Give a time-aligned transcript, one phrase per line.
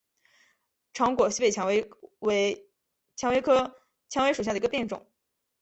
[0.93, 1.87] 长果西北蔷薇
[2.21, 2.65] 为
[3.17, 3.75] 蔷薇科
[4.09, 5.05] 蔷薇属下的一个变种。